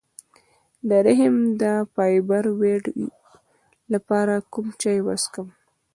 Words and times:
د 0.89 0.91
رحم 1.05 1.35
د 1.61 1.63
فایبرویډ 1.93 2.83
لپاره 3.93 4.33
کوم 4.53 4.67
چای 4.81 4.99
وڅښم؟ 5.05 5.47